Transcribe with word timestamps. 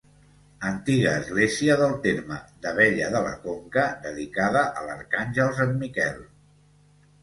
Antiga 0.69 1.11
església 1.23 1.75
del 1.83 1.93
terme 2.07 2.39
d'Abella 2.65 3.13
de 3.19 3.23
la 3.29 3.37
Conca 3.47 3.87
dedicada 4.09 4.67
a 4.83 4.91
l'arcàngel 4.91 5.57
sant 5.63 5.81
Miquel. 5.87 6.23